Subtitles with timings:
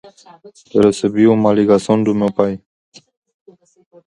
[0.83, 2.53] Recebi uma ligação do meu pai